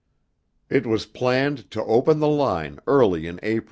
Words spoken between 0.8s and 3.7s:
was planned to open the line early in April.